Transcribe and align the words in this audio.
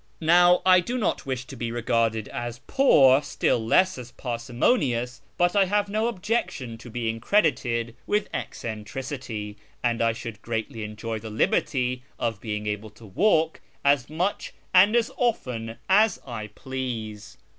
Now 0.19 0.63
I 0.65 0.79
do 0.79 0.97
not 0.97 1.27
wish 1.27 1.45
to 1.45 1.55
be 1.55 1.71
regarded 1.71 2.27
as 2.29 2.61
poor, 2.65 3.21
still 3.21 3.63
less 3.63 3.99
as 3.99 4.11
parsimonious; 4.11 5.21
but 5.37 5.55
I 5.55 5.65
have 5.65 5.89
no 5.89 6.07
objection 6.07 6.79
to 6.79 6.89
being 6.89 7.19
credited 7.19 7.95
with 8.07 8.27
eccentricity, 8.33 9.57
and 9.83 10.01
I 10.01 10.13
should 10.13 10.41
greatly 10.41 10.83
enjoy 10.83 11.19
the 11.19 11.29
liberty 11.29 12.01
of 12.17 12.41
being 12.41 12.65
able 12.65 12.89
to 12.89 13.05
walk 13.05 13.61
as 13.85 14.09
much 14.09 14.53
and 14.73 14.95
as 14.95 15.11
often 15.17 15.77
as 15.87 16.19
I 16.25 16.47
please." 16.47 17.37